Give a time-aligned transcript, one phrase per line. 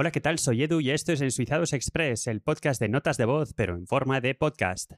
[0.00, 0.38] Hola, ¿qué tal?
[0.38, 3.88] Soy Edu y esto es Ensuizados Express, el podcast de notas de voz, pero en
[3.88, 4.92] forma de podcast.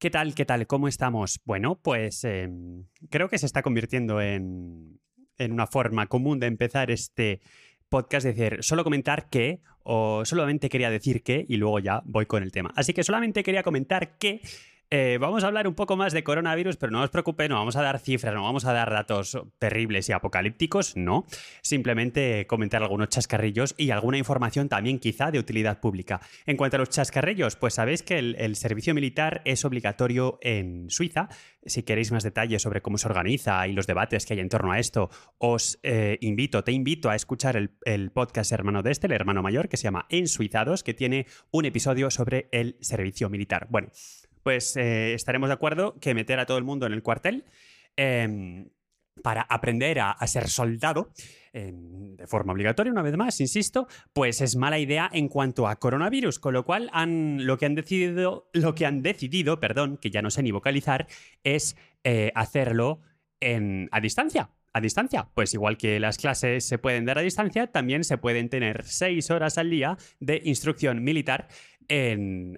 [0.00, 0.34] ¿Qué tal?
[0.34, 0.66] ¿Qué tal?
[0.66, 1.40] ¿Cómo estamos?
[1.44, 4.98] Bueno, pues em, creo que se está convirtiendo en,
[5.38, 7.40] en una forma común de empezar este
[7.88, 12.42] podcast, decir, solo comentar que, o solamente quería decir que, y luego ya voy con
[12.42, 12.72] el tema.
[12.74, 14.40] Así que solamente quería comentar que
[14.94, 17.76] eh, vamos a hablar un poco más de coronavirus, pero no os preocupéis, no vamos
[17.76, 21.24] a dar cifras, no vamos a dar datos terribles y apocalípticos, no.
[21.62, 26.20] Simplemente comentar algunos chascarrillos y alguna información también quizá de utilidad pública.
[26.44, 31.30] En cuanto a los chascarrillos, pues sabéis que el, servicio militar es obligatorio en Suiza.
[31.64, 34.72] Si queréis más detalles sobre cómo se organiza y los debates que hay en torno
[34.72, 39.14] a esto, os eh, invito, te invito a escuchar el, podcast hermano de este, el
[39.14, 43.68] hermano mayor, que se llama Ensuizados, que tiene un episodio sobre el servicio militar.
[43.70, 43.88] Bueno,
[44.42, 47.44] pues eh, estaremos de acuerdo que meter a todo el mundo en el cuartel
[47.96, 48.68] em,
[49.22, 51.12] para aprender a, ser soldado
[51.52, 55.76] em, de forma obligatoria, una vez más, insisto, pues es mala idea en cuanto a
[55.76, 60.10] coronavirus, con lo cual han, lo que han decidido, lo que han decidido, perdón, que
[60.10, 61.06] ya no sé ni vocalizar,
[61.44, 63.00] es eh, hacerlo
[63.90, 65.28] a distancia a distancia.
[65.34, 69.30] Pues igual que las clases se pueden dar a distancia, también se pueden tener seis
[69.30, 71.48] horas al día de instrucción militar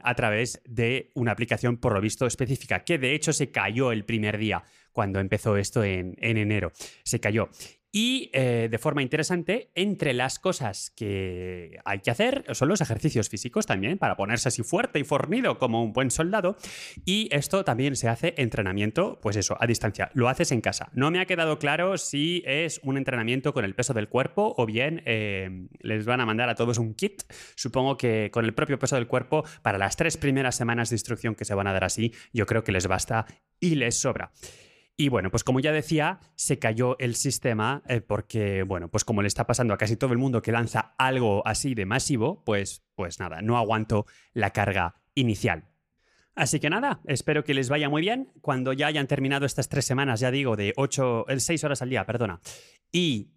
[0.02, 4.04] a través de una aplicación por lo visto específica, que de hecho se cayó el
[4.04, 6.72] primer día cuando empezó esto en enero.
[7.02, 7.48] Se cayó.
[7.96, 13.28] Y eh, de forma interesante, entre las cosas que hay que hacer son los ejercicios
[13.28, 16.56] físicos también, para ponerse así fuerte y fornido como un buen soldado.
[17.04, 20.10] Y esto también se hace entrenamiento, pues eso, a distancia.
[20.12, 20.90] Lo haces en casa.
[20.92, 24.66] No me ha quedado claro si es un entrenamiento con el peso del cuerpo o
[24.66, 27.22] bien eh, les van a mandar a todos un kit.
[27.54, 31.36] Supongo que con el propio peso del cuerpo, para las tres primeras semanas de instrucción
[31.36, 33.26] que se van a dar así, yo creo que les basta
[33.60, 34.32] y les sobra.
[34.96, 39.22] Y bueno, pues como ya decía, se cayó el sistema eh, porque, bueno, pues como
[39.22, 42.84] le está pasando a casi todo el mundo que lanza algo así de masivo, pues,
[42.94, 45.64] pues nada, no aguanto la carga inicial.
[46.36, 48.32] Así que nada, espero que les vaya muy bien.
[48.40, 51.90] Cuando ya hayan terminado estas tres semanas, ya digo, de 8, 6 eh, horas al
[51.90, 52.40] día, perdona,
[52.92, 53.32] y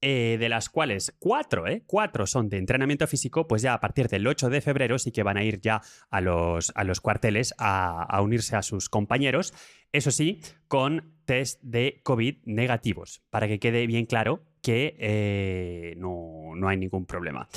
[0.00, 1.82] eh, de las cuales cuatro, ¿eh?
[1.86, 5.24] Cuatro son de entrenamiento físico, pues ya a partir del 8 de febrero sí que
[5.24, 9.52] van a ir ya a los, a los cuarteles a, unirse a sus compañeros.
[9.90, 16.52] Eso sí, con test de COVID negativos, para que quede bien claro que eh, no,
[16.54, 17.48] no hay ningún problema.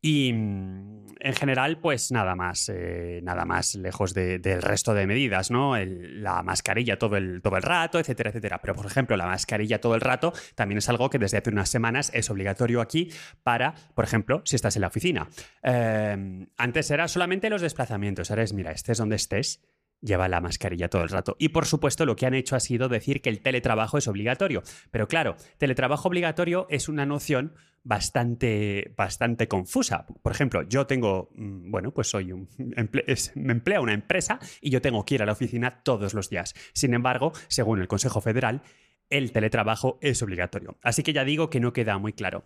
[0.00, 5.50] Y mm, en general, pues nada más, eh, nada más lejos del resto de medidas,
[5.50, 5.76] ¿no?
[5.76, 8.60] la mascarilla todo el, todo el rato, etcétera, etcétera.
[8.60, 11.68] Pero, por ejemplo, la mascarilla todo el rato también es algo que desde hace unas
[11.68, 13.10] semanas es obligatorio aquí
[13.42, 15.28] para, por ejemplo, si estás en la oficina.
[15.62, 19.60] Em, antes era solamente los desplazamientos, ahora es, mira, estés donde estés,
[20.00, 21.36] lleva la mascarilla todo el rato.
[21.38, 24.62] Y por supuesto lo que han hecho ha sido decir que el teletrabajo es obligatorio.
[24.90, 27.54] Pero claro, teletrabajo obligatorio es una noción
[27.88, 30.04] bastante, bastante confusa.
[30.22, 32.46] Por ejemplo, yo tengo, mm, bueno, pues soy un,
[33.34, 36.54] me emplea una empresa y yo tengo que ir a la oficina todos los días.
[36.74, 38.60] Sin embargo, según el Consejo Federal,
[39.08, 40.76] el teletrabajo es obligatorio.
[40.82, 42.44] Así que ya digo que no queda muy claro.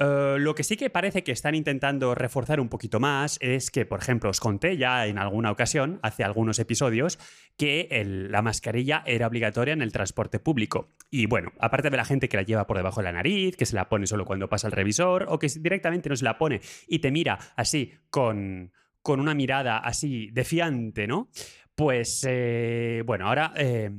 [0.00, 3.84] Eh, lo que sí que parece que están intentando reforzar un poquito más es que,
[3.84, 7.18] por ejemplo, os conté ya en alguna ocasión, hace algunos episodios,
[7.58, 7.88] que
[8.30, 10.88] la mascarilla era obligatoria en el transporte público.
[11.10, 13.66] Y bueno, aparte de la gente que la lleva por debajo de la nariz, que
[13.66, 16.62] se la pone solo cuando pasa el revisor, o que directamente no se la pone
[16.88, 18.72] y te mira así con,
[19.02, 21.28] con una mirada así defiante, ¿no?
[21.74, 23.90] Pues eh, bueno, ahora eh,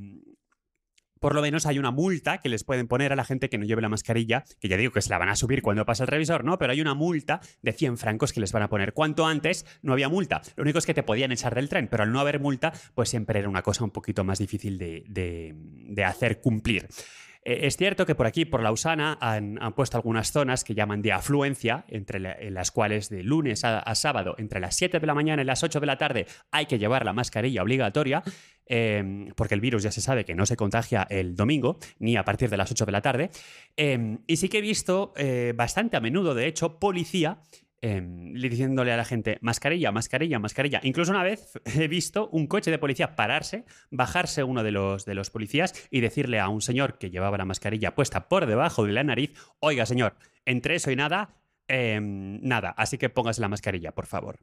[1.22, 3.64] por lo menos hay una multa que les pueden poner a la gente que no
[3.64, 6.08] lleve la mascarilla, que ya digo que se la van a subir cuando pasa el
[6.08, 6.58] revisor, ¿no?
[6.58, 8.92] Pero hay una multa de 100 francos que les van a poner.
[8.92, 10.42] Cuanto antes no había multa.
[10.56, 13.08] Lo único es que te podían echar del tren, pero al no haber multa, pues
[13.08, 16.88] siempre era una cosa un poquito más difícil de, de hacer cumplir.
[17.44, 21.02] Eh, es cierto que por aquí, por Lausana, han, han puesto algunas zonas que llaman
[21.02, 25.14] de afluencia, entre en las cuales de lunes a, sábado, entre las 7 de la
[25.14, 28.22] mañana y las 8 de la tarde, hay que llevar la mascarilla obligatoria,
[28.66, 32.24] em, porque el virus ya se sabe que no se contagia el domingo, ni a
[32.24, 33.30] partir de las 8 de la tarde.
[33.76, 37.38] Em, y sí que he visto eh, bastante a menudo, de hecho, policía
[37.84, 40.80] Em, diciéndole a la gente mascarilla, mascarilla, mascarilla.
[40.84, 45.16] Incluso una vez he visto un coche de policía pararse, bajarse uno de los, de
[45.16, 48.92] los policías y decirle a un señor que llevaba la mascarilla puesta por debajo de
[48.92, 50.14] la nariz, oiga señor,
[50.44, 51.34] entre eso y nada,
[51.68, 54.38] Em, nada, así que póngase la mascarilla, por favor.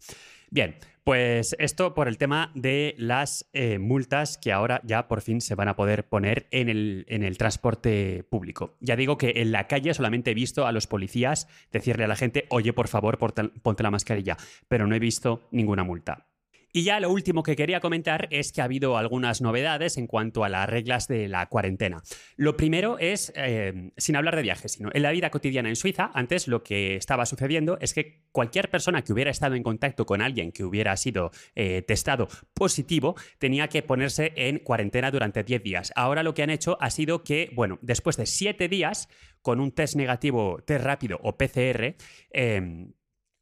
[0.50, 5.42] Bien, pues esto por el tema de las eh, multas que ahora ya por fin
[5.42, 8.77] se van a poder poner en el, en el transporte público.
[8.80, 12.16] Ya digo que en la calle solamente he visto a los policías decirle a la
[12.16, 14.38] gente, oye, por favor, ponte la mascarilla,
[14.68, 16.28] pero no he visto ninguna multa.
[16.71, 20.44] Y ya lo último que quería comentar es que ha habido algunas novedades en cuanto
[20.44, 22.01] a las reglas de la cuarentena.
[22.36, 26.12] Lo primero es, eh, sin hablar de viajes, sino en la vida cotidiana en Suiza,
[26.13, 30.21] antes lo que estaba sucediendo es que cualquier persona que hubiera estado en contacto con
[30.21, 35.92] alguien que hubiera sido eh, testado positivo tenía que ponerse en cuarentena durante 10 días.
[35.95, 39.10] Ahora lo que han hecho ha sido que, bueno, después de 7 días,
[39.42, 41.95] con un test negativo, test rápido o PCR,
[42.31, 42.88] eh,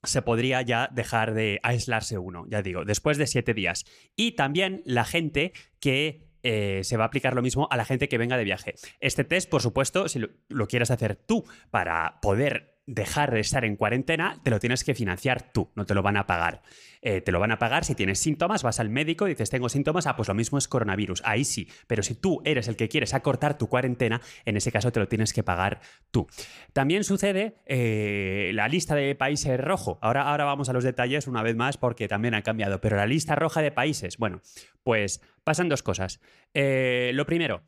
[0.08, 3.86] se podría ya dejar de aislarse uno, ya digo, después de siete días.
[4.16, 8.08] Y también la gente que eh, se va a aplicar lo mismo a la gente
[8.08, 8.76] que venga de viaje.
[9.00, 13.76] Este test, por supuesto, si lo quieres hacer tú para poder dejar de estar en
[13.76, 16.62] cuarentena, te lo tienes que financiar tú, no te lo van a pagar.
[17.02, 20.08] Eh, te lo van a pagar si tienes síntomas, vas al médico, dices tengo síntomas,
[20.08, 23.14] ah, pues lo mismo es coronavirus, ahí sí, pero si tú eres el que quieres
[23.14, 25.82] acortar tu cuarentena, en ese caso te lo tienes que pagar
[26.12, 26.28] tú.
[26.74, 31.44] También sucede eh, la lista de países rojo, ahora, ahora vamos a los detalles una
[31.44, 34.42] vez más porque también ha cambiado, pero la lista roja de países, bueno,
[34.84, 36.22] pues pasan dos cosas.
[36.54, 37.64] Eh, lo primero,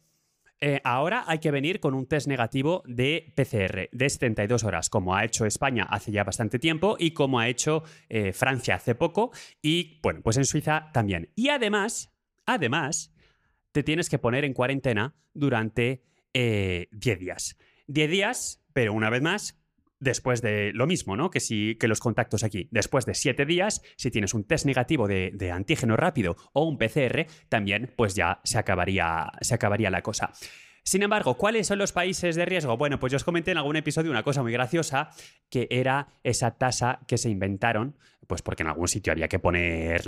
[0.62, 5.16] eh, ahora hay que venir con un test negativo de PCR de 72 horas, como
[5.16, 9.32] ha hecho España hace ya bastante tiempo y como ha hecho eh, Francia hace poco
[9.62, 11.32] y, bueno, pues en Suiza también.
[11.36, 12.12] Y además,
[12.46, 13.14] además,
[13.72, 16.04] te tienes que poner en cuarentena durante
[16.34, 17.58] 10 eh, días.
[17.88, 19.59] 10 días, pero una vez más,
[20.00, 21.30] después de lo mismo, ¿no?
[21.30, 22.68] Que, si, que los contactos aquí.
[22.72, 26.78] Después de siete días, si tienes un test negativo de, de, antígeno rápido o un
[26.78, 30.32] PCR, también pues ya se acabaría, se acabaría la cosa.
[30.84, 32.76] Sin embargo, ¿cuáles son los países de riesgo?
[32.78, 35.12] Bueno, pues yo os comenté en algún episodio una cosa muy graciosa,
[35.50, 37.96] que era esa tasa que se inventaron,
[38.28, 40.02] pues porque en algún sitio había que poner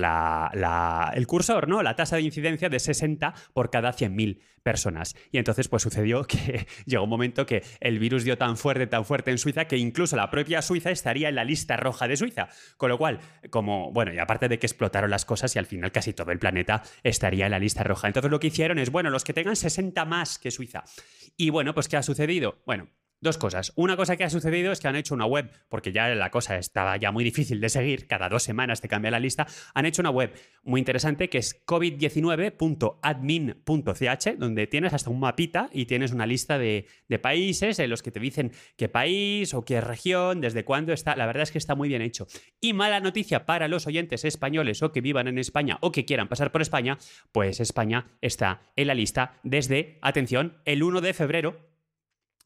[1.14, 1.82] el cursor, ¿no?
[1.82, 5.16] La tasa de incidencia de 60 por cada 100.000 personas.
[5.32, 9.06] Y entonces, pues sucedió que llegó un momento que el virus dio tan fuerte, tan
[9.06, 12.50] fuerte en Suiza, que incluso la propia Suiza estaría en la lista roja de Suiza.
[12.78, 13.20] Con lo cual,
[13.50, 16.40] como, bueno, y aparte de que explotaron las cosas y al final casi todo el
[16.40, 18.08] planeta estaría en la lista roja.
[18.08, 20.84] Entonces lo que hicieron es, bueno, los que tengan 60 más que Suiza.
[21.38, 22.62] Y bueno, pues ¿qué ha sucedido?
[22.66, 22.90] Bueno,
[23.24, 23.72] Dos cosas.
[23.76, 26.58] Una cosa que ha sucedido es que han hecho una web, porque ya la cosa
[26.58, 29.46] estaba ya muy difícil de seguir, cada dos semanas te cambia la lista,
[29.76, 30.34] han hecho una web
[30.64, 36.88] muy interesante que es covid19.admin.ch, donde tienes hasta un mapita y tienes una lista de,
[37.08, 41.16] de, países en los que te dicen qué país o qué región, desde cuándo está.
[41.16, 42.26] La verdad es que está muy bien hecho.
[42.60, 46.28] Y mala noticia para los oyentes españoles o que vivan en España o que quieran
[46.28, 46.98] pasar por España,
[47.32, 51.71] pues España está en la lista desde, atención, el 1 de febrero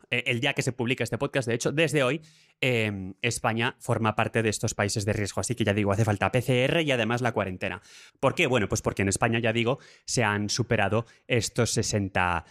[0.10, 2.22] el día que se publica este podcast, de hecho, desde hoy,
[2.62, 5.42] em, España forma parte de estos países de riesgo.
[5.42, 7.82] Así que ya digo, hace falta PCR y además la cuarentena.
[8.20, 8.48] ¿Por qué?
[8.48, 12.46] Bueno, pues porque en España, ya digo, se han superado estos 60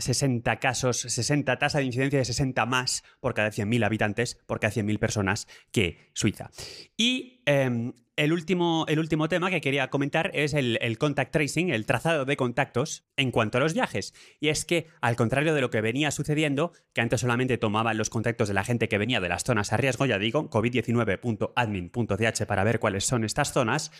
[0.00, 4.72] 60 casos, 60 tasa de incidencia de 60 más por cada 100.000 habitantes, por cada
[4.72, 6.50] 100.000 personas que Suiza.
[6.96, 11.70] Y em, el, último, el último tema que quería comentar es el, el, contact tracing,
[11.70, 14.14] el trazado de contactos en cuanto a los viajes.
[14.40, 18.10] Y es que, al contrario de lo que venía sucediendo, que antes solamente tomaban los
[18.10, 22.64] contactos de la gente que venía de las zonas a riesgo, ya digo, covid19.admin.ch para
[22.64, 23.92] ver cuáles son estas zonas,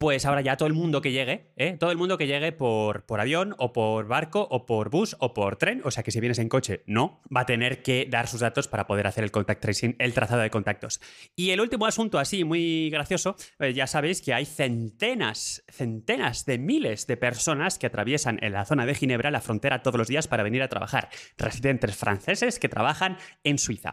[0.00, 1.76] pues ahora ya todo el mundo que llegue, ¿eh?
[1.78, 5.34] todo el mundo que llegue por, por avión o por barco o por bus o
[5.34, 8.26] por tren, o sea que si vienes en coche no, va a tener que dar
[8.26, 11.02] sus datos para poder hacer el contact tracing, el trazado de contactos.
[11.36, 16.56] Y el último asunto así muy gracioso, eh, ya sabéis que hay centenas, centenas de
[16.56, 20.28] miles de personas que atraviesan en la zona de Ginebra la frontera todos los días
[20.28, 23.92] para venir a trabajar, residentes franceses que trabajan en Suiza.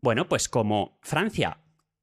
[0.00, 1.58] Bueno, pues como Francia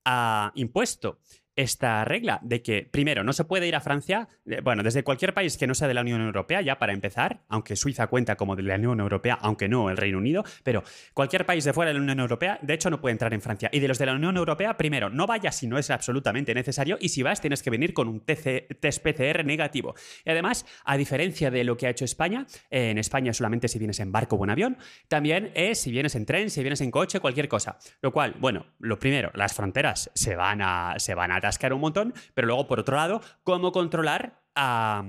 [0.05, 1.19] ha impuesto
[1.59, 5.33] esta regla de que, primero, no se puede ir a Francia, eh, bueno, desde cualquier
[5.33, 8.55] país que no sea de la Unión Europea, ya para empezar, aunque Suiza cuenta como
[8.55, 11.95] de la Unión Europea, aunque no el Reino Unido, pero cualquier país de fuera de
[11.95, 13.69] la Unión Europea, de hecho, no puede entrar en Francia.
[13.73, 16.97] Y de los de la Unión Europea, primero, no vayas si no es absolutamente necesario,
[17.01, 18.47] y si vas, tienes que venir con un test
[18.79, 19.95] PCR negativo.
[20.23, 23.99] Y además, a diferencia de lo que ha hecho España, en España solamente si vienes
[23.99, 24.77] en barco o en avión,
[25.09, 27.77] también es si vienes en tren, si vienes en coche, cualquier cosa.
[28.01, 31.81] Lo cual, bueno, lo primero, las fronteras se van a, se van a atascar un
[31.81, 35.03] montón, pero luego, por otro lado, cómo controlar a,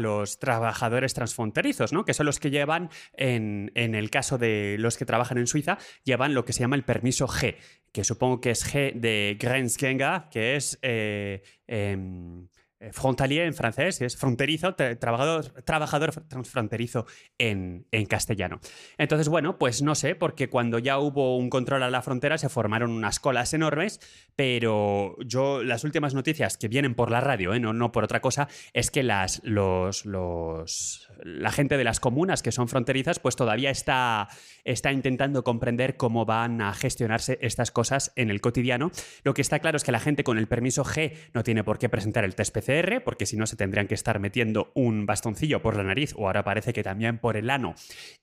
[0.00, 2.04] los trabajadores transfronterizos, ¿no?
[2.04, 6.34] que son los que llevan, en, el caso de los que trabajan en Suiza, llevan
[6.34, 7.56] lo que se llama el permiso G,
[7.92, 12.48] que supongo que es G de Grenzgänger, que es eh, em,
[12.92, 16.12] frontalier en francés, es fronterizo, trabajador, trabajador
[16.44, 17.06] fronterizo
[17.38, 18.60] en, en, castellano.
[18.98, 22.48] Entonces, bueno, pues no sé, porque cuando ya hubo un control a la frontera se
[22.48, 24.00] formaron unas colas enormes,
[24.36, 27.60] pero yo las últimas noticias que vienen por la radio, ¿eh?
[27.60, 32.42] no, no por otra cosa, es que las, los, los, la gente de las comunas
[32.42, 34.28] que son fronterizas, pues todavía está,
[34.64, 38.90] está intentando comprender cómo van a gestionarse estas cosas en el cotidiano.
[39.24, 41.78] Lo que está claro es que la gente con el permiso G no tiene por
[41.78, 42.52] qué presentar el test
[43.00, 46.44] Porque si no se tendrían que estar metiendo un bastoncillo por la nariz o ahora
[46.44, 47.74] parece que también por el ano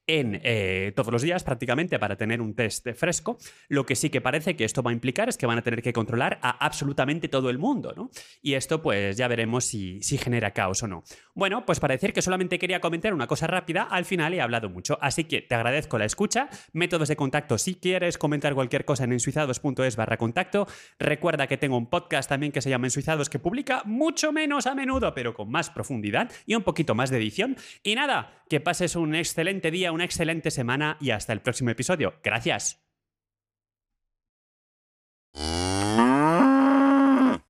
[0.07, 3.37] en eh, todos los días prácticamente para tener un test fresco.
[3.69, 5.81] Lo que sí que parece que esto va a implicar es que van a tener
[5.81, 8.09] que controlar a absolutamente todo el mundo, ¿no?
[8.41, 11.03] Y esto pues ya veremos si, si genera caos o no.
[11.33, 14.69] Bueno, pues para decir que solamente quería comentar una cosa rápida, al final he hablado
[14.69, 19.05] mucho, así que te agradezco la escucha, métodos de contacto si quieres comentar cualquier cosa
[19.05, 20.67] en ensuizados.es barra contacto,
[20.99, 24.75] recuerda que tengo un podcast también que se llama Ensuizados que publica mucho menos a
[24.75, 27.55] menudo, pero con más profundidad y un poquito más de edición.
[27.83, 32.15] Y nada, que pases un excelente día, una excelente semana y hasta el próximo episodio.
[32.23, 32.83] Gracias.